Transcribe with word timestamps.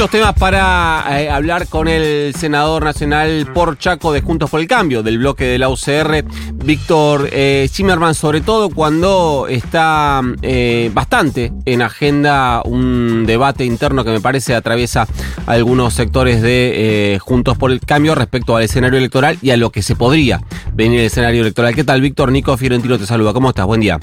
Muchos 0.00 0.12
temas 0.12 0.32
para 0.32 1.04
eh, 1.20 1.28
hablar 1.28 1.68
con 1.68 1.86
el 1.86 2.34
senador 2.34 2.84
nacional 2.84 3.46
por 3.52 3.76
Chaco 3.76 4.14
de 4.14 4.22
Juntos 4.22 4.48
por 4.48 4.58
el 4.58 4.66
Cambio, 4.66 5.02
del 5.02 5.18
bloque 5.18 5.44
de 5.44 5.58
la 5.58 5.68
UCR, 5.68 6.24
Víctor 6.54 7.28
eh, 7.30 7.68
Zimmerman, 7.70 8.14
sobre 8.14 8.40
todo 8.40 8.70
cuando 8.70 9.46
está 9.46 10.22
eh, 10.40 10.90
bastante 10.94 11.52
en 11.66 11.82
agenda 11.82 12.62
un 12.64 13.26
debate 13.26 13.66
interno 13.66 14.02
que 14.02 14.10
me 14.12 14.22
parece 14.22 14.54
atraviesa 14.54 15.06
algunos 15.44 15.92
sectores 15.92 16.40
de 16.40 17.18
Juntos 17.20 17.58
por 17.58 17.70
el 17.70 17.80
Cambio 17.80 18.14
respecto 18.14 18.56
al 18.56 18.62
escenario 18.62 18.96
electoral 18.96 19.36
y 19.42 19.50
a 19.50 19.58
lo 19.58 19.68
que 19.68 19.82
se 19.82 19.96
podría 19.96 20.40
venir 20.72 21.00
el 21.00 21.06
escenario 21.08 21.42
electoral. 21.42 21.74
¿Qué 21.74 21.84
tal, 21.84 22.00
Víctor? 22.00 22.32
Nico 22.32 22.56
Fiorentino 22.56 22.98
te 22.98 23.04
saluda. 23.04 23.34
¿Cómo 23.34 23.50
estás? 23.50 23.66
Buen 23.66 23.82
día. 23.82 24.00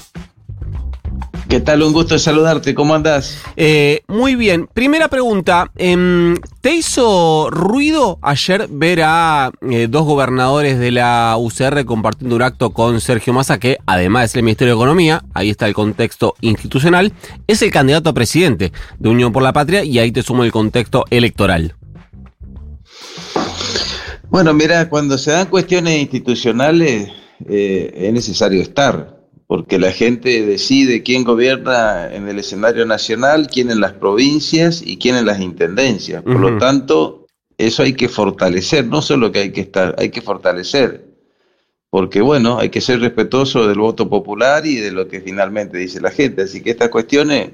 ¿Qué 1.48 1.60
tal? 1.60 1.82
Un 1.82 1.94
gusto 1.94 2.18
saludarte. 2.18 2.74
¿Cómo 2.74 2.94
andás? 2.94 3.38
Eh, 3.56 4.02
muy 4.06 4.34
bien. 4.34 4.68
Primera 4.74 5.08
pregunta. 5.08 5.70
Em, 5.76 6.36
¿Te 6.60 6.74
hizo 6.74 7.48
ruido 7.50 8.18
ayer 8.20 8.68
ver 8.70 9.00
a 9.02 9.50
eh, 9.70 9.86
dos 9.88 10.04
gobernadores 10.04 10.78
de 10.78 10.90
la 10.90 11.36
UCR 11.38 11.86
compartiendo 11.86 12.36
un 12.36 12.42
acto 12.42 12.74
con 12.74 13.00
Sergio 13.00 13.32
Massa, 13.32 13.58
que 13.58 13.78
además 13.86 14.26
es 14.26 14.36
el 14.36 14.42
Ministerio 14.42 14.74
de 14.74 14.78
Economía, 14.78 15.24
ahí 15.32 15.48
está 15.48 15.66
el 15.66 15.72
contexto 15.72 16.34
institucional, 16.42 17.14
es 17.46 17.62
el 17.62 17.70
candidato 17.70 18.10
a 18.10 18.12
presidente 18.12 18.70
de 18.98 19.08
Unión 19.08 19.32
por 19.32 19.42
la 19.42 19.54
Patria 19.54 19.84
y 19.84 19.98
ahí 19.98 20.12
te 20.12 20.22
sumo 20.22 20.44
el 20.44 20.52
contexto 20.52 21.06
electoral? 21.08 21.74
Bueno, 24.28 24.52
mira, 24.52 24.90
cuando 24.90 25.16
se 25.16 25.30
dan 25.30 25.46
cuestiones 25.46 25.98
institucionales 25.98 27.08
eh, 27.48 27.90
es 27.94 28.12
necesario 28.12 28.60
estar 28.60 29.17
porque 29.48 29.78
la 29.78 29.92
gente 29.92 30.44
decide 30.44 31.02
quién 31.02 31.24
gobierna 31.24 32.14
en 32.14 32.28
el 32.28 32.38
escenario 32.38 32.84
nacional, 32.84 33.48
quién 33.50 33.70
en 33.70 33.80
las 33.80 33.94
provincias 33.94 34.82
y 34.84 34.98
quién 34.98 35.16
en 35.16 35.24
las 35.24 35.40
intendencias. 35.40 36.22
Por 36.22 36.38
lo 36.38 36.58
tanto, 36.58 37.26
eso 37.56 37.82
hay 37.82 37.94
que 37.94 38.10
fortalecer, 38.10 38.84
no 38.86 39.00
solo 39.00 39.32
que 39.32 39.38
hay 39.38 39.52
que 39.52 39.62
estar, 39.62 39.96
hay 39.98 40.10
que 40.10 40.20
fortalecer, 40.20 41.02
porque 41.88 42.20
bueno, 42.20 42.58
hay 42.58 42.68
que 42.68 42.82
ser 42.82 43.00
respetuoso 43.00 43.66
del 43.66 43.78
voto 43.78 44.10
popular 44.10 44.66
y 44.66 44.76
de 44.76 44.92
lo 44.92 45.08
que 45.08 45.22
finalmente 45.22 45.78
dice 45.78 45.98
la 46.02 46.10
gente. 46.10 46.42
Así 46.42 46.62
que 46.62 46.68
estas 46.68 46.90
cuestiones 46.90 47.52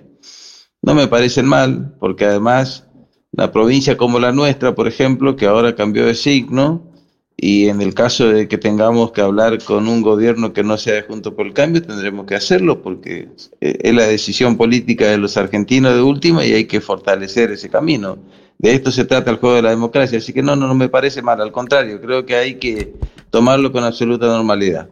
no 0.83 0.96
me 0.96 1.06
parecen 1.06 1.46
mal, 1.46 1.94
porque 2.00 2.24
además 2.24 2.88
la 3.30 3.52
provincia 3.52 3.96
como 3.96 4.18
la 4.18 4.33
nuestra, 4.33 4.74
por 4.74 4.88
ejemplo, 4.88 5.36
que 5.36 5.46
ahora 5.46 5.77
cambió 5.77 6.06
de 6.06 6.16
signo, 6.16 6.92
y 7.36 7.68
en 7.68 7.80
el 7.82 7.94
caso 7.94 8.28
de 8.28 8.46
que 8.48 8.58
tengamos 8.58 9.12
que 9.12 9.20
hablar 9.20 9.62
con 9.64 9.88
un 9.88 10.02
gobierno 10.02 10.52
que 10.52 10.62
no 10.62 10.78
sea 10.78 11.02
junto 11.02 11.34
por 11.34 11.46
el 11.46 11.52
cambio, 11.52 11.82
tendremos 11.82 12.27
que 12.27 12.36
hacerlo 12.36 12.80
porque 12.80 13.28
es 13.60 13.94
la 13.94 14.06
decisión 14.06 14.56
política 14.56 15.06
de 15.06 15.18
los 15.18 15.36
argentinos 15.36 15.94
de 15.94 16.02
última 16.02 16.46
y 16.46 16.52
hay 16.52 16.66
que 16.66 16.80
fortalecer 16.80 17.50
ese 17.50 17.68
camino. 17.68 18.18
De 18.58 18.72
esto 18.72 18.92
se 18.92 19.05
trata 19.05 19.32
el 19.32 19.38
juego 19.38 19.56
de 19.56 19.62
la 19.62 19.70
democracia, 19.70 20.18
así 20.18 20.32
que 20.32 20.42
no, 20.42 20.55
no, 20.55 20.68
no 20.68 20.74
me 20.74 20.88
parece 20.88 21.22
mal, 21.22 21.40
al 21.40 21.50
contrario, 21.50 22.00
creo 22.00 22.24
que 22.24 22.36
hay 22.36 22.55
que 22.55 22.94
tomarlo 23.30 23.72
con 23.72 23.82
absoluta 23.82 24.27
normalidad. 24.27 24.88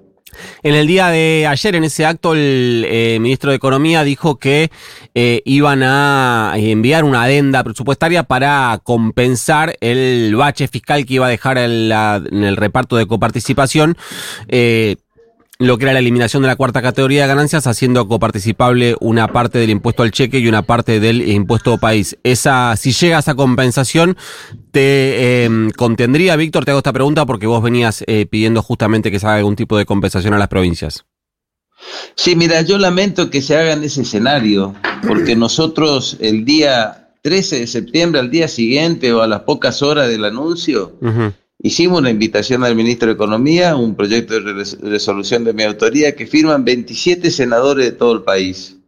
En 0.62 0.74
el 0.74 0.86
día 0.86 1.08
de 1.08 1.46
ayer, 1.48 1.74
en 1.74 1.84
ese 1.84 2.06
acto, 2.06 2.34
el 2.34 2.86
eh, 2.88 3.18
ministro 3.20 3.50
de 3.50 3.56
Economía 3.56 4.04
dijo 4.04 4.36
que 4.38 4.70
eh, 5.14 5.42
iban 5.44 5.82
a 5.82 6.54
enviar 6.56 7.04
una 7.04 7.24
adenda 7.24 7.62
presupuestaria 7.64 8.22
para 8.24 8.80
compensar 8.82 9.76
el 9.80 10.34
bache 10.36 10.68
fiscal 10.68 11.04
que 11.04 11.14
iba 11.14 11.26
a 11.26 11.30
dejar 11.30 11.58
en, 11.58 11.92
el 11.92 12.56
reparto 12.56 12.96
de 12.96 13.06
coparticipación. 13.06 13.96
Eh, 14.48 14.96
lo 15.66 15.78
que 15.78 15.84
era 15.84 15.92
la 15.92 16.00
eliminación 16.00 16.42
de 16.42 16.48
la 16.48 16.56
cuarta 16.56 16.82
categoría 16.82 17.22
de 17.22 17.28
ganancias, 17.28 17.66
haciendo 17.66 18.06
coparticipable 18.08 18.96
una 19.00 19.28
parte 19.28 19.58
del 19.58 19.70
impuesto 19.70 20.02
al 20.02 20.10
cheque 20.10 20.38
y 20.38 20.48
una 20.48 20.62
parte 20.62 21.00
del 21.00 21.28
impuesto 21.28 21.78
país. 21.78 22.18
Esa, 22.22 22.76
si 22.76 22.92
llega 22.92 23.18
esa 23.18 23.34
compensación, 23.34 24.16
te 24.70 25.44
em, 25.44 25.70
contendría, 25.70 26.36
Víctor, 26.36 26.64
te 26.64 26.72
hago 26.72 26.78
esta 26.78 26.92
pregunta 26.92 27.26
porque 27.26 27.46
vos 27.46 27.62
venías 27.62 28.04
eh, 28.06 28.26
pidiendo 28.26 28.62
justamente 28.62 29.10
que 29.10 29.20
se 29.20 29.26
haga 29.26 29.36
algún 29.36 29.56
tipo 29.56 29.78
de 29.78 29.86
compensación 29.86 30.34
a 30.34 30.38
las 30.38 30.48
provincias. 30.48 31.04
Sí, 32.14 32.36
mira, 32.36 32.62
yo 32.62 32.78
lamento 32.78 33.30
que 33.30 33.42
se 33.42 33.56
haga 33.56 33.72
en 33.72 33.84
ese 33.84 34.02
escenario, 34.02 34.74
porque 35.06 35.34
nosotros 35.36 36.16
el 36.20 36.44
día 36.44 37.08
13 37.22 37.60
de 37.60 37.66
septiembre, 37.66 38.20
al 38.20 38.30
día 38.30 38.48
siguiente 38.48 39.12
o 39.12 39.22
a 39.22 39.26
las 39.26 39.40
pocas 39.42 39.82
horas 39.82 40.08
del 40.08 40.24
anuncio, 40.24 40.92
Hicimos 41.64 42.00
una 42.00 42.10
invitación 42.10 42.64
al 42.64 42.74
ministro 42.74 43.06
de 43.06 43.14
Economía, 43.14 43.76
un 43.76 43.94
proyecto 43.94 44.40
de 44.40 44.64
resolución 44.82 45.44
de 45.44 45.52
mi 45.52 45.62
autoría 45.62 46.16
que 46.16 46.26
firman 46.26 46.64
27 46.64 47.30
senadores 47.30 47.84
de 47.86 47.92
todo 47.92 48.14
el 48.14 48.22
país, 48.22 48.78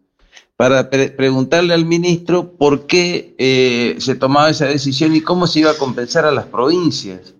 para 0.56 0.90
preguntarle 0.90 1.72
al 1.72 1.84
ministro 1.84 2.56
por 2.56 2.86
qué 2.86 3.36
eh, 3.38 3.94
se 3.98 4.16
tomaba 4.16 4.50
esa 4.50 4.66
decisión 4.66 5.14
y 5.14 5.20
cómo 5.20 5.46
se 5.46 5.60
iba 5.60 5.70
a 5.70 5.78
compensar 5.78 6.24
a 6.24 6.32
las 6.32 6.46
provincias. 6.46 7.34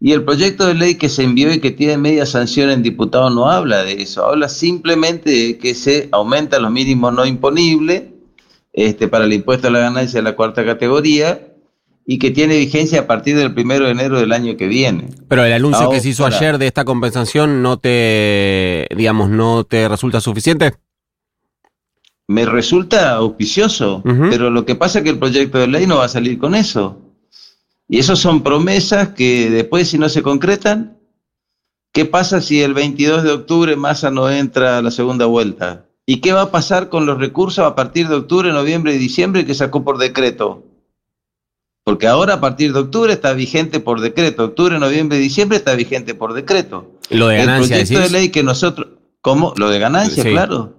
Y 0.00 0.12
el 0.12 0.24
proyecto 0.24 0.66
de 0.66 0.74
ley 0.74 0.96
que 0.96 1.08
se 1.08 1.22
envió 1.22 1.52
y 1.52 1.60
que 1.60 1.70
tiene 1.70 1.96
media 1.96 2.26
sanción 2.26 2.70
en 2.70 2.82
diputado 2.82 3.30
no 3.30 3.48
habla 3.48 3.84
de 3.84 4.02
eso, 4.02 4.26
habla 4.26 4.48
simplemente 4.48 5.30
de 5.30 5.58
que 5.58 5.74
se 5.76 6.08
aumenta 6.10 6.58
los 6.58 6.72
mínimos 6.72 7.12
no 7.12 7.24
imponibles 7.24 8.04
este, 8.72 9.06
para 9.06 9.26
el 9.26 9.34
impuesto 9.34 9.68
a 9.68 9.70
la 9.70 9.78
ganancia 9.78 10.18
de 10.18 10.24
la 10.24 10.34
cuarta 10.34 10.64
categoría 10.64 11.53
y 12.06 12.18
que 12.18 12.30
tiene 12.30 12.58
vigencia 12.58 13.00
a 13.00 13.06
partir 13.06 13.36
del 13.36 13.54
primero 13.54 13.86
de 13.86 13.92
enero 13.92 14.20
del 14.20 14.32
año 14.32 14.56
que 14.56 14.66
viene. 14.66 15.08
Pero 15.28 15.44
el 15.44 15.52
anuncio 15.52 15.88
que 15.90 16.00
se 16.00 16.10
hizo 16.10 16.26
ayer 16.26 16.58
de 16.58 16.66
esta 16.66 16.84
compensación 16.84 17.62
no 17.62 17.78
te, 17.78 18.86
digamos, 18.94 19.30
no 19.30 19.64
te 19.64 19.88
resulta 19.88 20.20
suficiente. 20.20 20.74
Me 22.26 22.46
resulta 22.46 23.14
auspicioso, 23.16 24.02
pero 24.30 24.50
lo 24.50 24.64
que 24.64 24.74
pasa 24.74 24.98
es 24.98 25.04
que 25.04 25.10
el 25.10 25.18
proyecto 25.18 25.58
de 25.58 25.66
ley 25.66 25.86
no 25.86 25.98
va 25.98 26.06
a 26.06 26.08
salir 26.08 26.38
con 26.38 26.54
eso. 26.54 27.00
Y 27.88 27.98
eso 27.98 28.16
son 28.16 28.42
promesas 28.42 29.10
que 29.10 29.50
después 29.50 29.88
si 29.88 29.98
no 29.98 30.08
se 30.08 30.22
concretan, 30.22 30.98
¿qué 31.92 32.06
pasa 32.06 32.40
si 32.40 32.62
el 32.62 32.72
22 32.72 33.24
de 33.24 33.30
octubre 33.30 33.76
Massa 33.76 34.10
no 34.10 34.30
entra 34.30 34.78
a 34.78 34.82
la 34.82 34.90
segunda 34.90 35.26
vuelta? 35.26 35.86
¿Y 36.06 36.20
qué 36.20 36.32
va 36.32 36.42
a 36.42 36.50
pasar 36.50 36.88
con 36.88 37.06
los 37.06 37.18
recursos 37.18 37.64
a 37.64 37.74
partir 37.74 38.08
de 38.08 38.16
octubre, 38.16 38.52
noviembre 38.52 38.94
y 38.94 38.98
diciembre 38.98 39.44
que 39.44 39.54
sacó 39.54 39.84
por 39.84 39.98
decreto? 39.98 40.64
Porque 41.84 42.06
ahora 42.06 42.34
a 42.34 42.40
partir 42.40 42.72
de 42.72 42.80
octubre 42.80 43.12
está 43.12 43.34
vigente 43.34 43.78
por 43.78 44.00
decreto. 44.00 44.44
Octubre, 44.44 44.78
noviembre, 44.78 45.18
diciembre 45.18 45.58
está 45.58 45.74
vigente 45.74 46.14
por 46.14 46.32
decreto. 46.32 46.90
Lo 47.10 47.28
de 47.28 47.36
ganancia. 47.36 47.76
El 47.76 47.86
proyecto 47.86 48.04
de 48.04 48.18
ley 48.18 48.30
que 48.30 48.42
nosotros. 48.42 48.88
¿Cómo? 49.20 49.52
Lo 49.56 49.68
de 49.68 49.78
ganancia, 49.78 50.24
claro. 50.24 50.74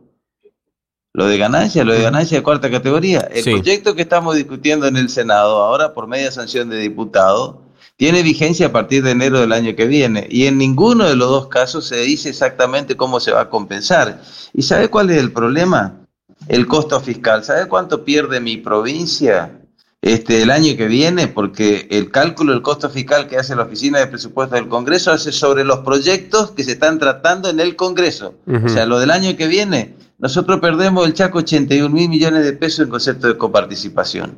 Lo 1.14 1.28
de 1.28 1.38
ganancia, 1.38 1.86
lo 1.86 1.94
de 1.94 2.02
ganancia 2.02 2.38
de 2.38 2.44
cuarta 2.44 2.70
categoría. 2.70 3.22
El 3.32 3.44
proyecto 3.44 3.96
que 3.96 4.02
estamos 4.02 4.36
discutiendo 4.36 4.88
en 4.88 4.98
el 4.98 5.10
Senado, 5.10 5.64
ahora 5.64 5.94
por 5.94 6.08
media 6.08 6.32
sanción 6.32 6.70
de 6.70 6.78
diputados, 6.78 7.56
tiene 7.96 8.22
vigencia 8.22 8.68
a 8.68 8.72
partir 8.72 9.04
de 9.04 9.12
enero 9.12 9.40
del 9.40 9.54
año 9.54 9.76
que 9.76 9.86
viene. 9.86 10.28
Y 10.30 10.48
en 10.48 10.58
ninguno 10.58 11.06
de 11.06 11.16
los 11.16 11.30
dos 11.30 11.48
casos 11.48 11.88
se 11.88 12.02
dice 12.02 12.30
exactamente 12.30 12.98
cómo 12.98 13.20
se 13.20 13.32
va 13.32 13.42
a 13.42 13.50
compensar. 13.50 14.22
¿Y 14.54 14.64
sabe 14.64 14.90
cuál 14.90 15.10
es 15.12 15.18
el 15.18 15.32
problema? 15.32 16.02
El 16.48 16.68
costo 16.68 17.00
fiscal. 17.00 17.44
¿Sabe 17.44 17.68
cuánto 17.68 18.04
pierde 18.04 18.42
mi 18.42 18.58
provincia? 18.58 19.62
Este, 20.02 20.44
el 20.44 20.52
año 20.52 20.78
que 20.78 20.88
viene, 20.88 21.28
porque 21.28 21.88
el 21.90 22.12
cálculo 22.12 22.54
del 22.54 22.62
costo 22.62 22.90
fiscal 22.90 23.28
que 23.28 23.38
hace 23.38 23.56
la 23.56 23.64
Oficina 23.64 24.00
de 24.00 24.08
Presupuestos 24.08 24.60
del 24.60 24.70
Congreso 24.70 25.12
hace 25.12 25.32
sobre 25.32 25.64
los 25.64 25.80
proyectos 25.80 26.52
que 26.52 26.64
se 26.64 26.74
están 26.74 27.00
tratando 27.00 27.50
en 27.50 27.60
el 27.60 27.76
Congreso. 27.76 28.36
O 28.48 28.70
sea, 28.70 28.86
lo 28.86 29.00
del 29.00 29.10
año 29.10 29.36
que 29.36 29.48
viene, 29.48 29.96
nosotros 30.20 30.60
perdemos 30.60 31.06
el 31.08 31.14
Chaco 31.14 31.40
81 31.40 31.90
mil 31.90 32.08
millones 32.08 32.44
de 32.44 32.54
pesos 32.54 32.86
en 32.86 32.90
concepto 32.90 33.28
de 33.28 33.38
coparticipación. 33.38 34.38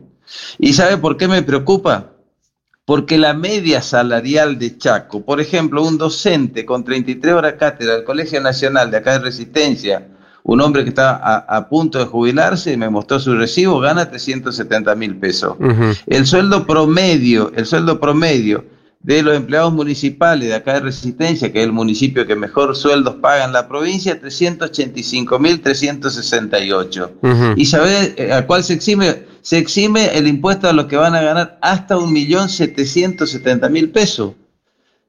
¿Y 0.58 0.74
sabe 0.74 0.98
por 0.98 1.18
qué 1.18 1.28
me 1.28 1.44
preocupa? 1.44 2.12
Porque 2.86 3.18
la 3.18 3.34
media 3.34 3.82
salarial 3.82 4.58
de 4.58 4.78
Chaco, 4.78 5.26
por 5.26 5.42
ejemplo, 5.42 5.84
un 5.84 5.98
docente 5.98 6.66
con 6.66 6.86
33 6.86 7.34
horas 7.34 7.54
cátedra 7.60 7.96
del 7.96 8.06
Colegio 8.06 8.40
Nacional 8.40 8.90
de 8.90 8.98
acá 8.98 9.14
de 9.14 9.20
Resistencia, 9.20 10.08
un 10.48 10.62
hombre 10.62 10.84
que 10.84 10.90
está 10.90 11.16
a, 11.16 11.68
punto 11.68 12.00
de 12.00 12.06
jubilarse, 12.06 12.76
me 12.78 12.90
mostró 12.90 13.20
su 13.20 13.36
recibo, 13.36 13.80
gana 13.82 14.10
370 14.10 14.96
mil 14.96 15.18
pesos. 15.18 15.58
El 16.08 16.26
sueldo 16.26 16.66
promedio, 16.66 17.52
el 17.54 17.66
sueldo 17.66 18.00
promedio 18.00 18.64
de 19.02 19.22
los 19.24 19.36
empleados 19.36 19.74
municipales 19.74 20.48
de 20.48 20.56
acá 20.56 20.76
de 20.76 20.80
Resistencia, 20.80 21.52
que 21.52 21.60
es 21.60 21.66
el 21.66 21.74
municipio 21.74 22.26
que 22.26 22.38
mejor 22.38 22.78
sueldos 22.78 23.16
paga 23.16 23.44
en 23.44 23.52
la 23.52 23.68
provincia, 23.68 24.20
385 24.20 25.38
mil 25.38 25.60
368. 25.60 27.12
¿Y 27.58 27.66
sabe 27.66 28.16
eh, 28.16 28.32
a 28.32 28.48
cuál 28.48 28.64
se 28.64 28.74
exime? 28.74 29.24
Se 29.42 29.58
exime 29.58 30.18
el 30.18 30.28
impuesto 30.28 30.70
a 30.70 30.74
los 30.74 30.86
que 30.86 30.96
van 30.96 31.14
a 31.14 31.22
ganar 31.22 31.60
hasta 31.62 31.98
un 31.98 32.14
millón 32.14 32.48
setenta 32.48 33.68
mil 33.68 33.90
pesos. 33.90 34.32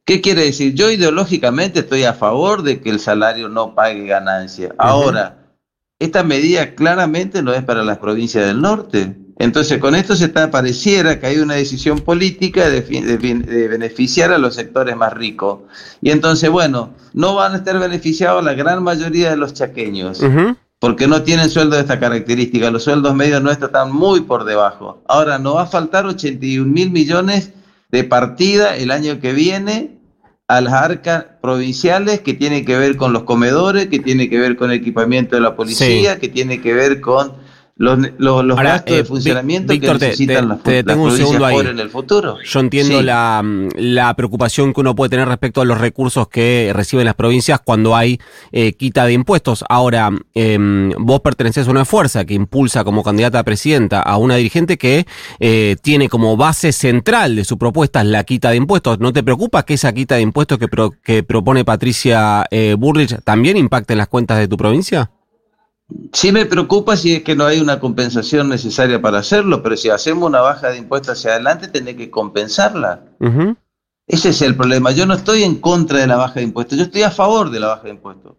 ¿Qué 0.09 0.23
quiere 0.23 0.45
decir? 0.45 0.73
Yo 0.73 0.91
ideológicamente 0.91 1.81
estoy 1.81 2.05
a 2.05 2.15
favor 2.15 2.63
de 2.63 2.81
que 2.81 2.89
el 2.89 2.99
salario 2.99 3.51
no 3.51 3.75
pague 3.75 4.07
ganancia. 4.07 4.75
Ahora, 4.79 5.53
esta 5.99 6.23
medida 6.23 6.75
claramente 6.75 7.43
no 7.43 7.53
es 7.53 7.63
para 7.63 7.85
las 7.85 7.99
provincias 7.99 8.47
del 8.47 8.63
norte. 8.63 9.19
Entonces, 9.39 9.77
con 9.77 9.95
esto 9.95 10.17
se 10.17 10.25
está, 10.25 10.51
pareciera 10.51 11.21
que 11.21 11.27
hay 11.27 11.41
una 11.41 11.57
decisión 11.57 11.99
política 11.99 12.71
de, 12.71 12.81
beneficiar 13.69 14.33
a 14.33 14.39
los 14.39 14.55
sectores 14.55 14.97
más 14.97 15.13
ricos. 15.13 15.65
Y 16.01 16.09
entonces, 16.09 16.49
bueno, 16.49 16.95
no 17.13 17.35
van 17.35 17.53
a 17.53 17.59
estar 17.59 17.79
beneficiados 17.79 18.43
la 18.43 18.55
gran 18.55 18.83
mayoría 18.83 19.29
de 19.29 19.37
los 19.37 19.53
chaqueños. 19.53 20.23
porque 20.79 21.07
no 21.07 21.23
tienen 21.23 21.51
sueldo 21.51 21.77
de 21.77 21.83
esta 21.83 22.01
característica. 22.01 22.71
Los 22.71 22.85
sueldos 22.85 23.15
medios 23.15 23.43
nuestros 23.43 23.69
están 23.69 23.93
muy 23.93 24.23
por 24.23 24.45
debajo. 24.45 25.03
Ahora, 25.07 25.39
nos 25.39 25.57
va 25.57 25.65
a 25.65 25.67
faltar 25.67 26.07
81 26.07 26.65
mil 26.65 26.91
millones 26.91 27.53
de 27.91 28.05
partida 28.05 28.75
el 28.75 28.91
año 28.91 29.21
que 29.21 29.35
viene 29.35 29.98
a 30.49 30.63
las 30.63 30.73
arcas 30.73 31.27
provinciales 31.43 32.21
que 32.21 32.33
tiene 32.33 32.65
que 32.65 32.77
ver 32.77 32.97
con 32.97 33.13
los 33.13 33.25
comedores, 33.25 33.89
que 33.89 33.99
tiene 33.99 34.31
que 34.31 34.39
ver 34.39 34.57
con 34.57 34.71
el 34.71 34.79
equipamiento 34.79 35.37
de 35.37 35.43
la 35.43 35.55
policía, 35.55 36.19
que 36.19 36.29
tiene 36.29 36.63
que 36.63 36.73
ver 36.73 37.03
con 37.03 37.35
los, 37.79 37.97
los, 38.19 38.57
gastos 38.57 38.93
de 38.93 39.01
eh, 39.01 39.05
funcionamiento 39.05 39.73
que 39.73 39.79
necesitan 39.79 40.49
las, 40.49 40.63
te, 40.65 40.83
tengo 40.83 41.05
un 41.05 41.17
segundo 41.17 41.47
ahí. 41.47 41.59
en 41.59 41.79
el 41.79 41.89
futuro. 41.89 42.37
Yo 42.45 42.59
entiendo 42.59 43.01
la, 43.03 43.41
la, 43.77 44.15
preocupación 44.15 44.75
que 44.75 44.81
uno 44.81 44.97
puede 44.97 45.11
tener 45.11 45.29
respecto 45.29 45.61
a 45.61 45.65
los 45.65 45.79
recursos 45.79 46.27
que 46.27 46.73
reciben 46.75 47.05
las 47.05 47.15
provincias 47.15 47.61
cuando 47.65 47.95
hay 47.95 48.19
eh, 48.51 48.73
quita 48.73 49.07
de 49.07 49.13
impuestos. 49.13 49.65
Ahora, 49.69 50.11
em, 50.35 50.91
vos 50.99 51.21
pertenecés 51.21 51.69
a 51.69 51.71
una 51.71 51.85
fuerza 51.85 52.25
que 52.25 52.35
impulsa 52.35 52.83
como 52.83 53.05
candidata 53.05 53.39
a 53.39 53.45
presidenta 53.45 54.03
a 54.03 54.17
una 54.17 54.35
dirigente 54.35 54.77
que 54.77 55.07
eh, 55.39 55.77
tiene 55.81 56.09
como 56.09 56.37
base 56.37 56.73
central 56.73 57.37
de 57.37 57.45
su 57.45 57.59
propuesta 57.59 58.03
la 58.03 58.25
quita 58.25 58.51
de 58.51 58.57
impuestos. 58.57 58.99
¿No 58.99 59.13
te 59.13 59.23
preocupa 59.23 59.65
que 59.65 59.75
esa 59.75 59.93
quita 59.93 60.17
de 60.17 60.23
impuestos 60.23 60.59
que, 60.59 60.67
que 61.05 61.23
propone 61.23 61.65
Patricia 61.65 62.45
Burrich 62.77 63.23
también 63.23 63.57
impacte 63.57 63.93
en 63.95 63.99
las 63.99 64.09
cuentas 64.09 64.39
de 64.39 64.49
tu 64.49 64.57
provincia? 64.57 65.13
Sí 66.13 66.33
me 66.33 66.45
preocupa 66.45 66.97
si 66.97 67.15
es 67.15 67.23
que 67.23 67.35
no 67.35 67.47
hay 67.47 67.61
una 67.61 67.81
compensación 67.81 68.49
necesaria 68.49 69.01
para 69.01 69.19
hacerlo, 69.19 69.63
pero 69.63 69.77
si 69.77 69.89
hacemos 69.89 70.29
una 70.29 70.41
baja 70.41 70.71
de 70.71 70.79
impuestos 70.79 71.19
hacia 71.19 71.33
adelante, 71.33 71.69
tiene 71.69 71.97
que 71.97 72.11
compensarla. 72.11 73.05
Ese 74.07 74.31
es 74.31 74.43
el 74.43 74.55
problema. 74.55 74.91
Yo 74.91 75.07
no 75.07 75.15
estoy 75.15 75.45
en 75.45 75.57
contra 75.57 75.99
de 75.99 76.07
la 76.07 76.17
baja 76.17 76.41
de 76.41 76.43
impuestos, 76.43 76.79
yo 76.79 76.85
estoy 76.85 77.03
a 77.03 77.11
favor 77.11 77.51
de 77.51 77.61
la 77.61 77.69
baja 77.69 77.85
de 77.85 77.91
impuestos. 77.91 78.37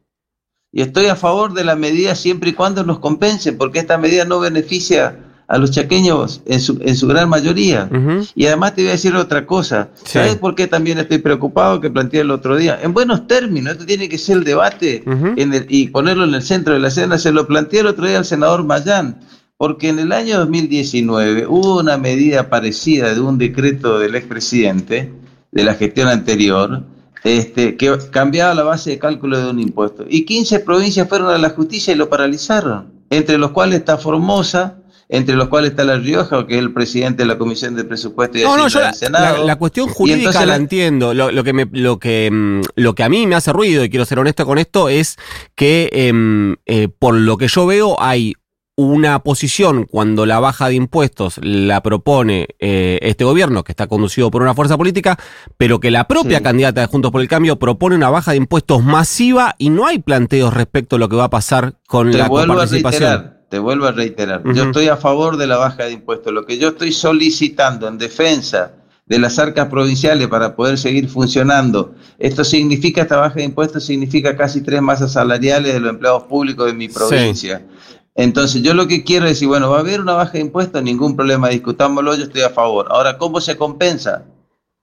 Y 0.72 0.82
estoy 0.82 1.08
a 1.08 1.16
favor 1.16 1.54
de 1.54 1.64
la 1.64 1.76
medida 1.76 2.14
siempre 2.14 2.52
y 2.52 2.54
cuando 2.54 2.84
nos 2.84 3.00
compensen, 3.00 3.58
porque 3.58 3.80
esta 3.80 3.98
medida 3.98 4.26
no 4.26 4.40
beneficia 4.40 5.29
a 5.50 5.58
los 5.58 5.72
chaqueños 5.72 6.42
en 6.46 6.62
su, 6.62 6.80
en 6.82 6.96
su 6.96 7.08
gran 7.08 7.28
mayoría. 7.28 7.90
Y 8.36 8.46
además 8.46 8.76
te 8.76 8.84
voy 8.84 8.90
a 8.90 8.94
decir 8.94 9.16
otra 9.16 9.48
cosa. 9.48 9.90
¿Sabes 10.04 10.36
por 10.36 10.54
qué 10.54 10.68
también 10.68 11.00
estoy 11.00 11.18
preocupado 11.18 11.82
que 11.82 11.90
planteé 11.90 12.22
el 12.22 12.30
otro 12.30 12.56
día? 12.56 12.80
En 12.82 12.94
buenos 12.94 13.26
términos, 13.26 13.74
esto 13.74 13.86
tiene 13.86 14.08
que 14.08 14.20
ser 14.20 14.38
el 14.38 14.44
debate 14.44 15.04
en 15.06 15.54
el, 15.54 15.66
y 15.68 15.88
ponerlo 15.88 16.26
en 16.26 16.36
el 16.36 16.44
centro 16.44 16.74
de 16.74 16.80
la 16.80 16.90
escena. 16.90 17.18
Se 17.18 17.32
lo 17.32 17.48
planteé 17.48 17.80
el 17.80 17.88
otro 17.88 18.06
día 18.06 18.20
al 18.20 18.26
senador 18.26 18.64
Mayán. 18.64 19.20
Porque 19.58 19.90
en 19.90 20.00
el 20.00 20.14
año 20.14 20.38
2019 20.38 21.46
hubo 21.48 21.80
una 21.80 21.98
medida 21.98 22.50
parecida 22.50 23.14
de 23.14 23.20
un 23.20 23.38
decreto 23.38 24.00
del 24.00 24.16
expresidente 24.16 25.12
de 25.52 25.64
la 25.64 25.74
gestión 25.74 26.08
anterior, 26.08 26.84
este, 27.26 27.76
que 27.76 27.98
cambiaba 28.12 28.54
la 28.54 28.64
base 28.64 28.92
de 28.92 29.00
cálculo 29.00 29.38
de 29.38 29.50
un 29.50 29.60
impuesto. 29.60 30.06
Y 30.08 30.24
15 30.24 30.60
provincias 30.62 31.10
fueron 31.10 31.34
a 31.34 31.38
la 31.38 31.50
justicia 31.50 31.94
y 31.94 31.98
lo 31.98 32.08
paralizaron, 32.08 32.94
entre 33.10 33.38
los 33.38 33.52
cuales 33.52 33.80
está 33.80 33.98
Formosa, 33.98 34.79
entre 35.12 35.36
los 35.36 35.50
cuales 35.50 35.72
está 35.72 35.84
La 35.84 35.98
Rioja, 35.98 36.46
que 36.46 36.54
es 36.54 36.60
el 36.60 36.72
presidente 36.72 37.24
de 37.24 37.28
la 37.28 37.40
Comisión 37.40 37.76
de 37.76 37.84
Presupuesto 37.84 38.38
y 38.38 38.44
no, 38.44 38.56
no, 38.56 38.68
yo 38.68 38.80
del 38.80 38.94
Senado. 38.94 39.44
La, 39.44 39.56
cuestión 39.56 39.90
jurídica 39.90 40.46
la, 40.46 40.56
entiendo. 40.56 41.16
Lo, 41.16 41.44
que 41.44 41.52
me, 41.52 41.68
lo, 41.72 41.98
que, 41.98 42.30
mm, 42.32 42.62
lo 42.76 42.94
que 42.94 43.04
a 43.04 43.10
mí 43.10 43.26
me 43.26 43.34
hace 43.34 43.52
ruido, 43.52 43.84
y 43.84 43.90
quiero 43.90 44.06
ser 44.06 44.20
honesto 44.20 44.46
con 44.46 44.60
esto, 44.60 44.88
es 44.88 45.18
que 45.56 45.90
em, 45.92 46.58
eh, 46.68 46.90
por 46.90 47.16
lo 47.16 47.38
que 47.38 47.48
yo 47.48 47.66
veo 47.66 48.00
hay 48.00 48.36
una 48.76 49.24
posición 49.24 49.86
cuando 49.86 50.28
la 50.28 50.40
baja 50.40 50.70
de 50.70 50.76
impuestos 50.76 51.40
la 51.42 51.82
propone 51.82 52.48
eh, 52.60 53.00
este 53.02 53.24
gobierno, 53.24 53.64
que 53.64 53.72
está 53.72 53.88
conducido 53.88 54.30
por 54.30 54.44
una 54.44 54.54
fuerza 54.54 54.78
política, 54.78 55.18
pero 55.58 55.80
que 55.80 55.90
la 55.90 56.08
propia 56.08 56.42
candidata 56.42 56.82
de 56.82 56.88
Juntos 56.88 57.12
por 57.12 57.20
el 57.20 57.28
Cambio 57.28 57.58
propone 57.58 57.96
una 57.96 58.12
baja 58.12 58.32
de 58.32 58.38
impuestos 58.38 58.84
masiva 58.84 59.56
y 59.58 59.72
no 59.72 59.88
hay 59.88 60.00
planteos 60.00 60.54
respecto 60.54 60.98
a 60.98 61.00
lo 61.00 61.10
que 61.10 61.16
va 61.16 61.26
a 61.26 61.30
pasar 61.30 61.74
con 61.88 62.16
la 62.16 62.30
participación 62.30 63.39
te 63.50 63.60
vuelvo 63.60 63.88
a 63.88 63.92
reiterar, 63.92 64.44
yo 64.54 64.66
estoy 64.66 64.88
a 64.88 64.98
favor 64.98 65.38
de 65.38 65.48
la 65.48 65.58
baja 65.58 65.86
de 65.86 65.92
impuestos. 65.92 66.32
Lo 66.32 66.46
que 66.46 66.58
yo 66.58 66.70
estoy 66.70 66.92
solicitando 66.92 67.88
en 67.88 67.98
defensa 67.98 68.74
de 69.08 69.18
las 69.18 69.40
arcas 69.40 69.68
provinciales 69.70 70.28
para 70.28 70.56
poder 70.56 70.78
seguir 70.78 71.10
funcionando, 71.10 71.96
esto 72.20 72.44
significa, 72.44 73.02
esta 73.02 73.18
baja 73.18 73.36
de 73.36 73.44
impuestos 73.44 73.84
significa 73.84 74.38
casi 74.38 74.62
tres 74.62 74.82
masas 74.84 75.14
salariales 75.14 75.74
de 75.74 75.80
los 75.80 75.90
empleados 75.90 76.24
públicos 76.24 76.68
de 76.68 76.74
mi 76.74 76.88
provincia. 76.88 77.66
Entonces, 78.14 78.62
yo 78.62 78.74
lo 78.74 78.88
que 78.88 79.04
quiero 79.04 79.26
es 79.26 79.32
decir, 79.32 79.48
bueno, 79.48 79.70
va 79.72 79.78
a 79.78 79.80
haber 79.80 80.02
una 80.02 80.14
baja 80.14 80.34
de 80.34 80.42
impuestos, 80.42 80.84
ningún 80.84 81.16
problema, 81.16 81.50
discutámoslo, 81.50 82.16
yo 82.16 82.26
estoy 82.26 82.42
a 82.42 82.50
favor. 82.50 82.88
Ahora, 82.92 83.18
¿cómo 83.18 83.42
se 83.42 83.58
compensa? 83.58 84.26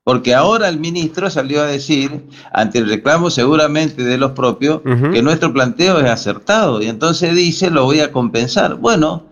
Porque 0.06 0.36
ahora 0.36 0.68
el 0.68 0.78
ministro 0.78 1.28
salió 1.30 1.62
a 1.62 1.66
decir, 1.66 2.28
ante 2.52 2.78
el 2.78 2.88
reclamo 2.88 3.28
seguramente 3.28 4.04
de 4.04 4.16
los 4.16 4.30
propios, 4.30 4.80
que 4.84 5.20
nuestro 5.20 5.52
planteo 5.52 5.98
es 5.98 6.08
acertado. 6.08 6.80
Y 6.80 6.86
entonces 6.86 7.34
dice, 7.34 7.70
lo 7.70 7.82
voy 7.86 7.98
a 7.98 8.12
compensar. 8.12 8.76
Bueno, 8.76 9.26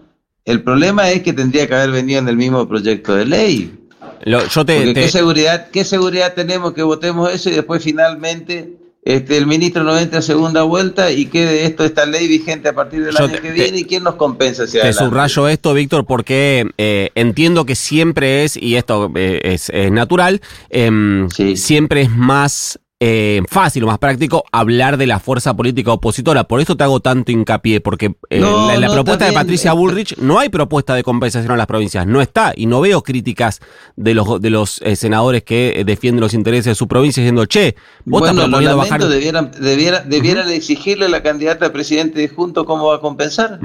el 0.44 0.64
problema 0.64 1.10
es 1.10 1.22
que 1.22 1.32
tendría 1.32 1.68
que 1.68 1.76
haber 1.76 1.92
venido 1.92 2.18
en 2.18 2.28
el 2.28 2.36
mismo 2.36 2.66
proyecto 2.66 3.14
de 3.14 3.24
ley. 3.24 3.88
yo 4.26 4.64
te, 4.66 4.92
¿qué, 4.94 5.06
seguridad, 5.06 5.70
¿Qué 5.70 5.84
seguridad 5.84 6.34
tenemos 6.34 6.72
que 6.72 6.82
votemos 6.82 7.32
eso 7.32 7.50
y 7.50 7.52
después 7.52 7.80
finalmente 7.80 8.76
este, 9.04 9.36
el 9.36 9.46
ministro 9.46 9.84
no 9.84 9.98
entre 9.98 10.18
a 10.18 10.22
segunda 10.22 10.62
vuelta 10.62 11.12
y 11.12 11.26
quede 11.26 11.66
esto, 11.66 11.84
esta 11.84 12.06
ley 12.06 12.26
vigente 12.26 12.70
a 12.70 12.72
partir 12.74 13.04
del 13.04 13.16
año 13.16 13.40
que 13.40 13.50
viene 13.50 13.78
y 13.78 13.84
quién 13.84 14.02
nos 14.02 14.14
compensa. 14.14 14.64
te 14.66 14.92
subrayo 14.92 15.48
esto, 15.48 15.74
Víctor, 15.74 16.06
porque 16.06 16.66
eh, 16.78 17.10
entiendo 17.14 17.66
que 17.66 17.74
siempre 17.74 18.44
es, 18.44 18.56
y 18.56 18.76
esto 18.76 19.12
eh, 19.14 19.40
es, 19.42 19.70
natural, 19.92 20.40
em, 20.70 21.28
siempre 21.54 22.02
es 22.02 22.10
más 22.10 22.80
eh, 23.00 23.42
fácil 23.48 23.84
o 23.84 23.86
más 23.88 23.98
práctico 23.98 24.44
hablar 24.52 24.96
de 24.96 25.06
la 25.06 25.18
fuerza 25.18 25.54
política 25.54 25.92
opositora. 25.92 26.44
Por 26.44 26.60
eso 26.60 26.76
te 26.76 26.84
hago 26.84 27.00
tanto 27.00 27.32
hincapié, 27.32 27.80
porque 27.80 28.06
eh, 28.30 28.40
en 28.40 28.80
la, 28.80 28.90
propuesta 28.90 29.26
de 29.26 29.32
Patricia 29.32 29.72
Bullrich 29.72 30.16
no 30.18 30.38
hay 30.38 30.48
propuesta 30.48 30.94
de 30.94 31.02
compensación 31.02 31.52
a 31.52 31.56
las 31.56 31.66
provincias, 31.66 32.06
no 32.06 32.20
está, 32.20 32.52
y 32.56 32.66
no 32.66 32.80
veo 32.80 33.02
críticas 33.02 33.60
de 33.96 34.14
los, 34.14 34.40
de 34.40 34.50
los 34.50 34.80
eh, 34.82 34.96
senadores 34.96 35.42
que 35.42 35.82
defienden 35.84 36.20
los 36.20 36.34
intereses 36.34 36.66
de 36.66 36.74
su 36.74 36.86
provincia 36.88 37.22
diciendo, 37.22 37.46
che, 37.46 37.74
vos 38.04 38.20
bueno, 38.20 38.42
estás 38.42 38.44
proponiendo 38.44 38.76
bajar... 38.76 39.04
Debieran, 39.04 40.08
debieran 40.08 40.50
exigirle 40.50 41.06
a 41.06 41.08
la 41.08 41.22
candidata 41.22 41.66
a 41.66 41.72
presidente 41.72 42.20
de 42.20 42.28
Junto 42.28 42.64
cómo 42.64 42.86
va 42.86 42.96
a 42.96 43.00
compensar. 43.00 43.58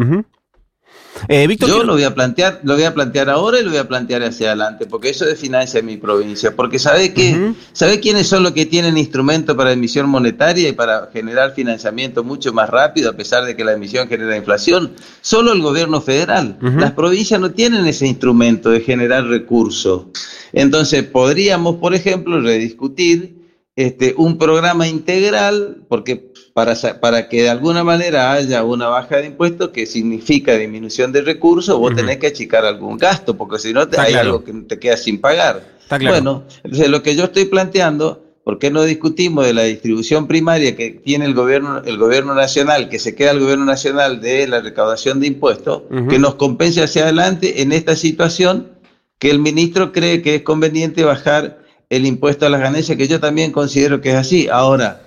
Eh, 1.27 1.47
Yo 1.59 1.83
lo 1.83 1.93
voy 1.93 2.03
a 2.03 2.13
plantear, 2.15 2.61
lo 2.63 2.75
voy 2.75 2.83
a 2.83 2.93
plantear 2.93 3.29
ahora 3.29 3.59
y 3.59 3.63
lo 3.63 3.69
voy 3.69 3.79
a 3.79 3.87
plantear 3.87 4.23
hacia 4.23 4.47
adelante, 4.47 4.85
porque 4.85 5.09
eso 5.09 5.27
es 5.27 5.39
financia 5.39 5.81
mi 5.81 5.97
provincia. 5.97 6.55
Porque 6.55 6.79
sabe 6.79 7.13
que, 7.13 7.53
¿sabe 7.73 7.99
quiénes 7.99 8.27
son 8.27 8.43
los 8.43 8.53
que 8.53 8.65
tienen 8.65 8.97
instrumentos 8.97 9.55
para 9.55 9.71
emisión 9.71 10.09
monetaria 10.09 10.69
y 10.69 10.73
para 10.73 11.09
generar 11.11 11.53
financiamiento 11.53 12.23
mucho 12.23 12.53
más 12.53 12.69
rápido, 12.69 13.09
a 13.09 13.13
pesar 13.13 13.45
de 13.45 13.55
que 13.55 13.63
la 13.63 13.73
emisión 13.73 14.07
genera 14.07 14.37
inflación? 14.37 14.91
Solo 15.21 15.53
el 15.53 15.61
gobierno 15.61 16.01
federal. 16.01 16.57
Las 16.61 16.93
provincias 16.93 17.39
no 17.39 17.51
tienen 17.51 17.85
ese 17.85 18.07
instrumento 18.07 18.69
de 18.69 18.81
generar 18.81 19.25
recursos. 19.25 20.05
Entonces, 20.53 21.03
podríamos, 21.03 21.75
por 21.75 21.93
ejemplo, 21.93 22.39
rediscutir 22.41 23.38
este, 23.79 24.13
un 24.17 24.37
programa 24.37 24.89
integral, 24.89 25.77
porque 25.87 26.33
para, 26.53 26.75
para 26.99 27.29
que 27.29 27.43
de 27.43 27.49
alguna 27.49 27.81
manera 27.81 28.33
haya 28.33 28.61
una 28.65 28.89
baja 28.89 29.19
de 29.19 29.27
impuestos 29.27 29.69
que 29.69 29.85
significa 29.85 30.53
disminución 30.57 31.13
de 31.13 31.21
recursos, 31.21 31.79
vos 31.79 31.95
tenés 31.95 32.17
que 32.17 32.27
achicar 32.27 32.65
algún 32.65 32.97
gasto, 32.97 33.37
porque 33.37 33.57
si 33.57 33.71
no 33.71 33.87
te, 33.87 33.97
hay 33.97 34.15
algo 34.15 34.43
que 34.43 34.51
te 34.51 34.79
queda 34.79 34.97
sin 34.97 35.21
pagar. 35.21 35.63
Bueno, 36.01 36.43
entonces 36.61 36.89
lo 36.89 37.01
que 37.01 37.15
yo 37.15 37.23
estoy 37.23 37.45
planteando, 37.45 38.21
¿por 38.43 38.59
qué 38.59 38.69
no 38.69 38.83
discutimos 38.83 39.45
de 39.45 39.53
la 39.53 39.63
distribución 39.63 40.27
primaria 40.27 40.75
que 40.75 40.89
tiene 40.89 41.23
el 41.23 41.33
gobierno, 41.33 41.81
el 41.85 41.97
gobierno 41.97 42.35
nacional, 42.35 42.89
que 42.89 42.99
se 42.99 43.15
queda 43.15 43.31
el 43.31 43.39
gobierno 43.39 43.63
nacional 43.63 44.19
de 44.19 44.45
la 44.45 44.59
recaudación 44.59 45.21
de 45.21 45.27
impuestos, 45.27 45.83
que 46.09 46.19
nos 46.19 46.35
compense 46.35 46.83
hacia 46.83 47.03
adelante 47.03 47.61
en 47.61 47.71
esta 47.71 47.95
situación 47.95 48.71
que 49.19 49.31
el 49.31 49.39
ministro 49.39 49.93
cree 49.93 50.21
que 50.21 50.35
es 50.35 50.41
conveniente 50.41 51.05
bajar 51.05 51.68
el 51.89 52.05
impuesto 52.05 52.45
a 52.45 52.49
las 52.49 52.61
ganancias, 52.61 52.97
que 52.97 53.07
yo 53.07 53.19
también 53.19 53.51
considero 53.51 54.01
que 54.01 54.09
es 54.11 54.15
así. 54.15 54.47
Ahora, 54.47 55.01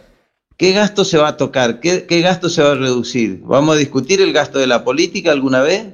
¿qué 0.56 0.72
gasto 0.72 1.04
se 1.04 1.18
va 1.18 1.28
a 1.28 1.36
tocar? 1.36 1.80
¿Qué, 1.80 2.20
gasto 2.20 2.48
se 2.48 2.62
va 2.62 2.72
a 2.72 2.74
reducir? 2.74 3.40
¿Vamos 3.44 3.76
a 3.76 3.78
discutir 3.78 4.20
el 4.20 4.32
gasto 4.32 4.58
de 4.58 4.66
la 4.66 4.84
política 4.84 5.30
alguna 5.30 5.62
vez? 5.62 5.86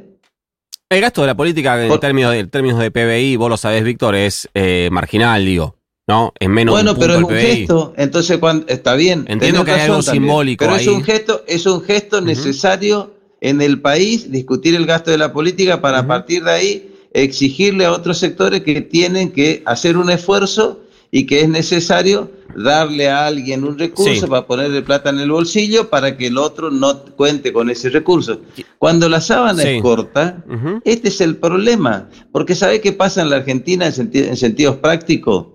El 0.90 1.00
gasto 1.02 1.20
de 1.20 1.26
la 1.26 1.36
política 1.36 1.84
en 1.84 2.00
términos, 2.00 2.32
de, 2.32 2.46
términos 2.46 2.80
de 2.80 2.90
PBI, 2.90 3.36
vos 3.36 3.50
lo 3.50 3.58
sabés, 3.58 3.84
Víctor, 3.84 4.14
es 4.14 4.48
eh, 4.54 4.88
marginal, 4.90 5.44
digo. 5.44 5.76
¿no? 6.06 6.32
Es 6.40 6.48
menos 6.48 6.72
Bueno, 6.72 6.96
pero 6.96 7.16
es 7.16 7.22
un 7.22 7.28
gesto, 7.28 7.92
entonces 7.98 8.38
cuando, 8.38 8.66
está 8.68 8.94
bien. 8.94 9.26
Entiendo 9.28 9.64
que 9.66 9.72
hay 9.72 9.82
algo 9.82 10.00
simbólico. 10.00 10.64
Pero 10.64 10.76
es 10.76 10.86
un 10.86 11.04
gesto, 11.04 11.44
es 11.46 11.66
un 11.66 11.82
gesto 11.82 12.22
necesario 12.22 13.14
en 13.42 13.60
el 13.60 13.82
país 13.82 14.32
discutir 14.32 14.74
el 14.74 14.86
gasto 14.86 15.10
de 15.10 15.18
la 15.18 15.34
política 15.34 15.82
para 15.82 15.98
a 15.98 16.06
partir 16.06 16.44
de 16.44 16.50
ahí 16.50 16.87
exigirle 17.22 17.84
a 17.84 17.92
otros 17.92 18.18
sectores 18.18 18.62
que 18.62 18.80
tienen 18.80 19.32
que 19.32 19.62
hacer 19.66 19.96
un 19.96 20.10
esfuerzo 20.10 20.82
y 21.10 21.26
que 21.26 21.40
es 21.40 21.48
necesario 21.48 22.30
darle 22.54 23.08
a 23.08 23.26
alguien 23.26 23.64
un 23.64 23.78
recurso 23.78 24.28
para 24.28 24.46
ponerle 24.46 24.82
plata 24.82 25.10
en 25.10 25.20
el 25.20 25.30
bolsillo 25.30 25.88
para 25.88 26.16
que 26.16 26.26
el 26.26 26.38
otro 26.38 26.70
no 26.70 27.02
cuente 27.16 27.52
con 27.52 27.70
ese 27.70 27.88
recurso. 27.90 28.40
Cuando 28.78 29.08
la 29.08 29.20
sábana 29.20 29.62
es 29.62 29.80
corta, 29.82 30.44
este 30.84 31.08
es 31.08 31.20
el 31.20 31.36
problema, 31.36 32.08
porque 32.32 32.54
¿sabe 32.54 32.80
qué 32.80 32.92
pasa 32.92 33.22
en 33.22 33.30
la 33.30 33.36
Argentina 33.36 33.86
en, 33.86 34.10
en 34.12 34.36
sentidos 34.36 34.76
prácticos? 34.76 35.46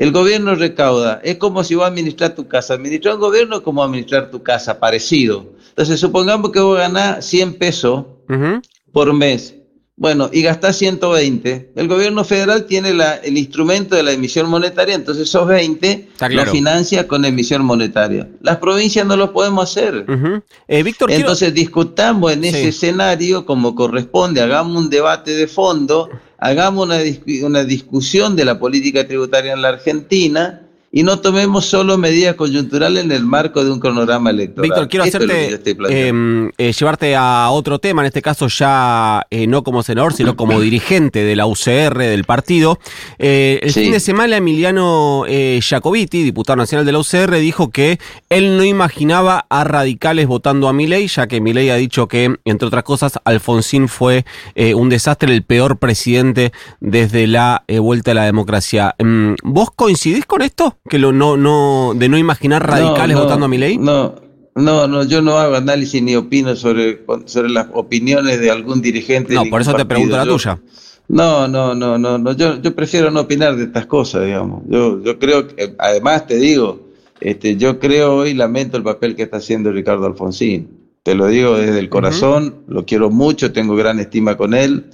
El 0.00 0.12
gobierno 0.12 0.54
recauda, 0.54 1.20
es 1.22 1.36
como 1.36 1.62
si 1.62 1.74
vos 1.74 1.84
administrar 1.84 2.34
tu 2.34 2.48
casa. 2.48 2.72
Administrar 2.72 3.16
un 3.16 3.20
gobierno 3.20 3.56
es 3.56 3.62
como 3.62 3.82
administrar 3.82 4.30
tu 4.30 4.42
casa, 4.42 4.80
parecido. 4.80 5.52
Entonces, 5.68 6.00
supongamos 6.00 6.52
que 6.52 6.60
vos 6.60 6.78
ganás 6.78 7.26
100 7.26 7.58
pesos 7.58 8.06
por 8.92 9.12
mes. 9.12 9.56
Bueno, 10.00 10.30
y 10.32 10.40
gastás 10.40 10.78
120. 10.78 11.72
El 11.76 11.86
gobierno 11.86 12.24
federal 12.24 12.64
tiene 12.64 12.94
la, 12.94 13.16
el 13.16 13.36
instrumento 13.36 13.94
de 13.96 14.02
la 14.02 14.12
emisión 14.12 14.48
monetaria, 14.48 14.94
entonces 14.94 15.28
esos 15.28 15.46
20 15.46 16.08
lo 16.30 16.46
financia 16.46 17.06
con 17.06 17.26
emisión 17.26 17.62
monetaria. 17.66 18.26
Las 18.40 18.56
provincias 18.56 19.04
no 19.04 19.14
lo 19.14 19.34
podemos 19.34 19.70
hacer. 19.70 20.06
Eh, 20.68 20.82
Víctor, 20.82 21.10
entonces 21.10 21.52
discutamos 21.52 22.32
en 22.32 22.46
ese 22.46 22.68
escenario 22.68 23.44
como 23.44 23.74
corresponde, 23.74 24.40
hagamos 24.40 24.74
un 24.74 24.88
debate 24.88 25.32
de 25.32 25.46
fondo, 25.46 26.08
hagamos 26.38 26.86
una, 26.86 27.00
una 27.42 27.64
discusión 27.64 28.36
de 28.36 28.46
la 28.46 28.58
política 28.58 29.06
tributaria 29.06 29.52
en 29.52 29.60
la 29.60 29.68
Argentina 29.68 30.62
y 30.92 31.04
no 31.04 31.20
tomemos 31.20 31.66
solo 31.66 31.98
medidas 31.98 32.34
coyunturales 32.34 33.04
en 33.04 33.12
el 33.12 33.24
marco 33.24 33.64
de 33.64 33.70
un 33.70 33.78
cronograma 33.78 34.30
electoral. 34.30 34.68
Víctor, 34.68 34.88
quiero 34.88 35.04
hacerte 35.04 35.60
em, 35.88 36.50
eh, 36.58 36.72
llevarte 36.72 37.14
a 37.14 37.48
otro 37.50 37.78
tema, 37.78 38.02
en 38.02 38.06
este 38.06 38.22
caso 38.22 38.48
ya 38.48 39.24
eh, 39.30 39.46
no 39.46 39.62
como 39.62 39.84
senador, 39.84 40.14
sino 40.14 40.34
como 40.34 40.60
dirigente 40.60 41.22
de 41.22 41.36
la 41.36 41.46
UCR 41.46 41.96
del 41.96 42.24
partido. 42.24 42.80
Eh, 43.18 43.60
el 43.62 43.72
fin 43.72 43.92
de 43.92 44.00
semana 44.00 44.36
Emiliano 44.36 45.24
Jacobiti, 45.60 46.24
diputado 46.24 46.56
nacional 46.56 46.84
de 46.84 46.92
la 46.92 46.98
UCR, 46.98 47.36
dijo 47.36 47.70
que 47.70 48.00
él 48.28 48.56
no 48.56 48.64
imaginaba 48.64 49.46
a 49.48 49.62
radicales 49.62 50.26
votando 50.26 50.66
a 50.66 50.72
Milei, 50.72 51.06
ya 51.06 51.28
que 51.28 51.40
Milei 51.40 51.70
ha 51.70 51.76
dicho 51.76 52.08
que, 52.08 52.34
entre 52.44 52.66
otras 52.66 52.82
cosas, 52.82 53.12
Alfonsín 53.24 53.86
fue 53.86 54.24
un 54.74 54.88
desastre, 54.88 55.32
el 55.32 55.44
peor 55.44 55.78
presidente 55.78 56.52
desde 56.80 57.28
la 57.28 57.64
vuelta 57.68 58.10
a 58.10 58.14
la 58.14 58.24
democracia. 58.24 58.96
Em, 58.98 59.36
¿Vos 59.44 59.70
coincidís 59.70 60.26
con 60.26 60.42
esto? 60.42 60.79
Que 60.88 60.98
lo 60.98 61.12
no, 61.12 61.36
no, 61.36 61.92
de 61.94 62.08
no 62.08 62.18
imaginar 62.18 62.66
radicales 62.66 63.16
votando 63.16 63.46
a 63.46 63.48
mi 63.48 63.58
ley? 63.58 63.78
No, 63.78 64.14
no, 64.54 64.86
no, 64.86 65.04
yo 65.04 65.22
no 65.22 65.38
hago 65.38 65.56
análisis 65.56 66.02
ni 66.02 66.16
opino 66.16 66.56
sobre, 66.56 67.04
sobre 67.26 67.50
las 67.50 67.68
opiniones 67.72 68.40
de 68.40 68.50
algún 68.50 68.80
dirigente. 68.80 69.34
No, 69.34 69.44
por 69.46 69.60
eso 69.60 69.74
te 69.74 69.84
pregunto 69.84 70.16
la 70.16 70.24
tuya. 70.24 70.60
No, 71.08 71.48
no, 71.48 71.74
no, 71.74 71.98
no, 71.98 72.18
no. 72.18 72.32
Yo, 72.32 72.60
yo 72.62 72.74
prefiero 72.74 73.10
no 73.10 73.20
opinar 73.20 73.56
de 73.56 73.64
estas 73.64 73.86
cosas, 73.86 74.24
digamos. 74.24 74.62
Yo, 74.68 75.02
yo 75.02 75.18
creo 75.18 75.48
que, 75.48 75.74
además 75.78 76.26
te 76.26 76.36
digo, 76.36 76.88
este, 77.20 77.56
yo 77.56 77.80
creo 77.80 78.16
hoy 78.16 78.34
lamento 78.34 78.76
el 78.76 78.84
papel 78.84 79.16
que 79.16 79.24
está 79.24 79.38
haciendo 79.38 79.72
Ricardo 79.72 80.06
Alfonsín. 80.06 80.68
Te 81.02 81.14
lo 81.14 81.26
digo 81.26 81.56
desde 81.56 81.78
el 81.78 81.88
corazón, 81.88 82.62
lo 82.68 82.84
quiero 82.84 83.10
mucho, 83.10 83.52
tengo 83.52 83.74
gran 83.74 83.98
estima 83.98 84.36
con 84.36 84.54
él 84.54 84.84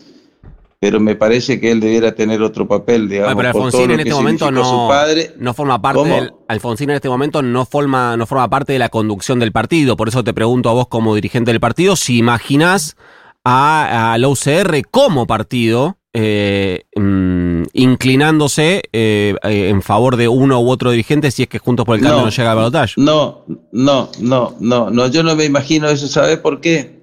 pero 0.78 1.00
me 1.00 1.14
parece 1.14 1.59
que 1.61 1.71
él 1.71 1.80
debiera 1.80 2.14
tener 2.14 2.42
otro 2.42 2.68
papel, 2.68 3.09
digamos. 3.09 3.35
pero 3.35 3.49
Alfonsín 3.49 3.90
en 3.90 4.00
este 4.00 4.12
momento 4.12 4.50
no, 4.50 4.90
no 5.38 5.54
forma 5.54 5.80
parte 5.80 6.09
del, 6.09 6.33
Alfonsín 6.49 6.90
en 6.90 6.97
este 6.97 7.09
momento 7.09 7.42
no 7.42 7.64
forma, 7.64 8.16
no 8.16 8.26
forma 8.26 8.49
parte 8.50 8.75
de 8.75 8.78
la 8.78 8.88
conducción 8.88 9.38
del 9.38 9.52
partido, 9.52 9.97
por 9.97 10.09
eso 10.09 10.23
te 10.23 10.35
pregunto 10.35 10.68
a 10.68 10.75
vos 10.75 10.88
como 10.88 11.14
dirigente 11.14 11.50
del 11.50 11.61
partido, 11.61 11.97
si 11.97 12.18
imaginás 12.18 12.97
a, 13.45 14.16
la 14.18 14.28
UCR 14.28 14.83
como 14.90 15.26
partido 15.26 15.97
eh, 16.12 16.85
mm, 16.97 17.62
inclinándose 17.75 18.83
eh, 18.92 19.35
eh, 19.42 19.68
en 19.68 19.83
favor 19.83 20.16
de 20.16 20.28
uno 20.28 20.61
u 20.61 20.71
otro 20.71 20.90
dirigente 20.90 21.30
si 21.30 21.42
es 21.42 21.49
que 21.49 21.59
Juntos 21.59 21.85
por 21.85 21.97
el 21.97 22.02
Cambio 22.02 22.25
no, 22.25 22.30
llega 22.30 22.50
al 22.50 22.56
balotaje. 22.56 22.95
No, 22.97 23.45
no, 23.73 24.11
no, 24.21 24.56
no, 24.59 24.90
no, 24.90 25.09
yo 25.09 25.23
no 25.23 25.37
me 25.37 25.45
imagino 25.45 25.88
eso, 25.88 26.09
¿sabes 26.09 26.38
por 26.38 26.61
qué? 26.61 26.95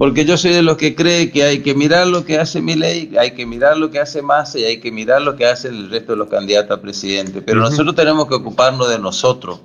Porque 0.00 0.24
yo 0.24 0.38
soy 0.38 0.52
de 0.52 0.62
los 0.62 0.78
que 0.78 0.94
cree 0.94 1.30
que 1.30 1.44
hay 1.44 1.58
que 1.58 1.74
mirar 1.74 2.06
lo 2.06 2.24
que 2.24 2.38
hace 2.38 2.62
mi 2.62 2.74
ley, 2.74 3.12
hay 3.20 3.32
que 3.32 3.44
mirar 3.44 3.76
lo 3.76 3.90
que 3.90 4.00
hace 4.00 4.22
Massa 4.22 4.58
y 4.58 4.64
hay 4.64 4.80
que 4.80 4.90
mirar 4.90 5.20
lo 5.20 5.36
que 5.36 5.44
hace 5.44 5.68
el 5.68 5.90
resto 5.90 6.12
de 6.12 6.16
los 6.16 6.30
candidatos 6.30 6.78
a 6.78 6.80
presidente. 6.80 7.42
Pero 7.42 7.60
nosotros 7.60 7.94
tenemos 7.94 8.26
que 8.26 8.34
ocuparnos 8.34 8.88
de 8.88 8.98
nosotros. 8.98 9.60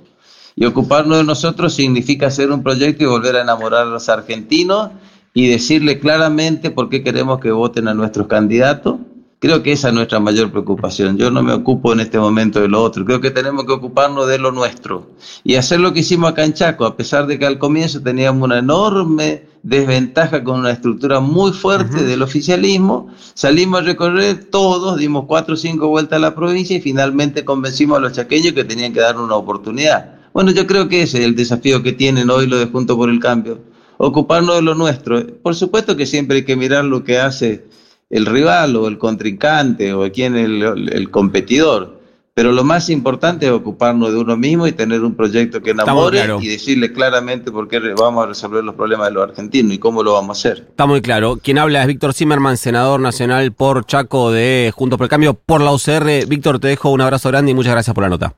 Y 0.54 0.66
ocuparnos 0.66 1.16
de 1.16 1.24
nosotros 1.24 1.72
significa 1.72 2.26
hacer 2.26 2.50
un 2.52 2.62
proyecto 2.62 3.02
y 3.02 3.06
volver 3.06 3.36
a 3.36 3.40
enamorar 3.40 3.86
a 3.86 3.90
los 3.90 4.10
argentinos 4.10 4.90
y 5.32 5.48
decirle 5.48 5.98
claramente 6.00 6.70
por 6.70 6.90
qué 6.90 7.02
queremos 7.02 7.40
que 7.40 7.50
voten 7.50 7.88
a 7.88 7.94
nuestros 7.94 8.26
candidatos 8.26 8.96
Creo 9.38 9.62
que 9.62 9.72
esa 9.72 9.88
es 9.88 9.94
nuestra 9.94 10.18
mayor 10.18 10.50
preocupación. 10.50 11.18
Yo 11.18 11.30
no 11.30 11.42
me 11.42 11.52
ocupo 11.52 11.92
en 11.92 12.00
este 12.00 12.18
momento 12.18 12.58
de 12.60 12.68
lo 12.68 12.82
otro. 12.82 13.04
Creo 13.04 13.20
que 13.20 13.30
tenemos 13.30 13.66
que 13.66 13.72
ocuparnos 13.72 14.26
de 14.26 14.38
lo 14.38 14.50
nuestro 14.50 15.10
y 15.44 15.56
hacer 15.56 15.78
lo 15.80 15.92
que 15.92 16.00
hicimos 16.00 16.30
acá 16.30 16.44
en 16.44 16.54
Chaco, 16.54 16.86
a 16.86 16.96
pesar 16.96 17.26
de 17.26 17.38
que 17.38 17.44
al 17.44 17.58
comienzo 17.58 18.02
teníamos 18.02 18.42
una 18.42 18.58
enorme 18.58 19.42
desventaja 19.66 20.44
con 20.44 20.60
una 20.60 20.70
estructura 20.70 21.18
muy 21.18 21.50
fuerte 21.50 22.04
del 22.04 22.22
oficialismo. 22.22 23.08
Salimos 23.34 23.80
a 23.80 23.84
recorrer 23.84 24.44
todos, 24.44 24.96
dimos 24.96 25.24
cuatro 25.26 25.54
o 25.54 25.56
cinco 25.56 25.88
vueltas 25.88 26.18
a 26.18 26.20
la 26.20 26.36
provincia 26.36 26.76
y 26.76 26.80
finalmente 26.80 27.44
convencimos 27.44 27.98
a 27.98 28.00
los 28.00 28.12
chaqueños 28.12 28.52
que 28.52 28.62
tenían 28.62 28.92
que 28.92 29.00
dar 29.00 29.18
una 29.18 29.34
oportunidad. 29.34 30.20
Bueno, 30.32 30.52
yo 30.52 30.68
creo 30.68 30.88
que 30.88 31.02
ese 31.02 31.18
es 31.18 31.24
el 31.24 31.34
desafío 31.34 31.82
que 31.82 31.92
tienen 31.92 32.30
hoy 32.30 32.46
los 32.46 32.60
de 32.60 32.66
Juntos 32.66 32.96
por 32.96 33.10
el 33.10 33.18
Cambio. 33.18 33.58
Ocuparnos 33.98 34.54
de 34.54 34.62
lo 34.62 34.76
nuestro. 34.76 35.26
Por 35.42 35.56
supuesto 35.56 35.96
que 35.96 36.06
siempre 36.06 36.36
hay 36.36 36.44
que 36.44 36.54
mirar 36.54 36.84
lo 36.84 37.02
que 37.02 37.18
hace 37.18 37.64
el 38.08 38.24
rival 38.24 38.76
o 38.76 38.86
el 38.86 38.98
contrincante 38.98 39.92
o 39.94 40.10
quién 40.12 40.36
el, 40.36 40.62
el 40.92 41.10
competidor. 41.10 41.95
Pero 42.36 42.52
lo 42.52 42.64
más 42.64 42.90
importante 42.90 43.46
es 43.46 43.52
ocuparnos 43.52 44.12
de 44.12 44.18
uno 44.18 44.36
mismo 44.36 44.66
y 44.66 44.72
tener 44.72 45.00
un 45.00 45.14
proyecto 45.14 45.62
que 45.62 45.70
enamore 45.70 46.22
y 46.42 46.48
decirle 46.48 46.92
claramente 46.92 47.50
por 47.50 47.66
qué 47.66 47.80
vamos 47.98 48.24
a 48.24 48.26
resolver 48.26 48.62
los 48.62 48.74
problemas 48.74 49.08
de 49.08 49.14
los 49.14 49.26
argentinos 49.26 49.72
y 49.72 49.78
cómo 49.78 50.02
lo 50.02 50.12
vamos 50.12 50.36
a 50.36 50.50
hacer. 50.50 50.66
Está 50.68 50.84
muy 50.84 51.00
claro. 51.00 51.38
Quien 51.42 51.56
habla 51.56 51.80
es 51.80 51.86
Víctor 51.86 52.12
Zimmerman, 52.12 52.58
senador 52.58 53.00
nacional 53.00 53.52
por 53.52 53.86
Chaco 53.86 54.32
de 54.32 54.70
Juntos 54.76 54.98
por 54.98 55.06
el 55.06 55.08
Cambio, 55.08 55.32
por 55.32 55.62
la 55.62 55.72
UCR. 55.72 56.26
Víctor, 56.28 56.58
te 56.58 56.68
dejo 56.68 56.90
un 56.90 57.00
abrazo 57.00 57.30
grande 57.30 57.52
y 57.52 57.54
muchas 57.54 57.72
gracias 57.72 57.94
por 57.94 58.02
la 58.02 58.10
nota. 58.10 58.36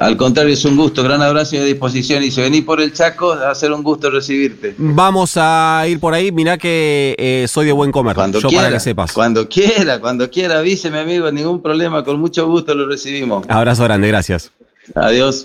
Al 0.00 0.16
contrario, 0.16 0.54
es 0.54 0.64
un 0.64 0.78
gusto, 0.78 1.02
gran 1.02 1.20
abrazo 1.20 1.56
y 1.56 1.58
a 1.58 1.64
disposición. 1.64 2.22
Y 2.22 2.30
si 2.30 2.40
venís 2.40 2.64
por 2.64 2.80
el 2.80 2.94
Chaco, 2.94 3.36
va 3.36 3.50
a 3.50 3.54
ser 3.54 3.70
un 3.70 3.82
gusto 3.82 4.10
recibirte. 4.10 4.74
Vamos 4.78 5.34
a 5.36 5.84
ir 5.86 6.00
por 6.00 6.14
ahí, 6.14 6.32
mirá 6.32 6.56
que 6.56 7.14
eh, 7.18 7.44
soy 7.46 7.66
de 7.66 7.72
buen 7.72 7.92
comer, 7.92 8.14
cuando 8.14 8.40
quiera, 8.40 8.64
para 8.64 8.74
que 8.76 8.80
sepas. 8.80 9.12
Cuando 9.12 9.46
quiera, 9.46 10.00
cuando 10.00 10.30
quiera, 10.30 10.58
avíseme 10.60 11.00
amigo, 11.00 11.30
ningún 11.30 11.60
problema, 11.60 12.02
con 12.02 12.18
mucho 12.18 12.46
gusto 12.46 12.74
lo 12.74 12.88
recibimos. 12.88 13.44
Abrazo 13.46 13.84
grande, 13.84 14.08
gracias. 14.08 14.50
Adiós. 14.94 15.44